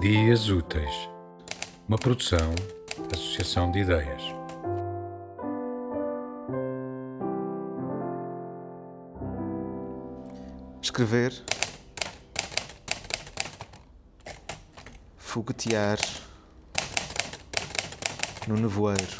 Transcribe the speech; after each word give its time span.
Dias 0.00 0.48
Úteis, 0.48 1.10
uma 1.88 1.98
produção, 1.98 2.54
associação 3.12 3.68
de 3.72 3.80
ideias. 3.80 4.22
Escrever, 10.80 11.32
foguetear 15.16 15.98
no 18.46 18.54
nevoeiro. 18.54 19.18